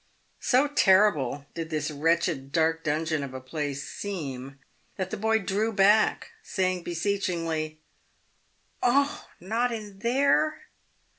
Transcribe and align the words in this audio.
So 0.39 0.65
terrible 0.67 1.45
did 1.53 1.69
this 1.69 1.91
wretched, 1.91 2.51
dark 2.51 2.83
dungeon 2.83 3.21
of 3.23 3.35
a 3.35 3.39
place 3.39 3.87
seem, 3.87 4.57
that 4.97 5.11
the 5.11 5.15
boy 5.17 5.37
drew 5.37 5.71
back, 5.71 6.31
saying 6.41 6.81
beseech 6.83 7.27
ingly," 7.27 7.75
Oh! 8.81 9.27
not 9.39 9.71
in 9.71 9.99
there." 9.99 10.57